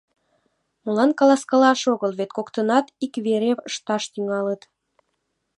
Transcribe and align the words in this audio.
Молан 0.83 1.11
каласкалаш 1.19 1.81
огыл, 1.93 2.11
вет 2.19 2.31
коктынат 2.37 2.85
ик 3.05 3.13
вере 3.25 3.51
ышташ 3.69 4.03
тӱҥалыт. 4.13 4.61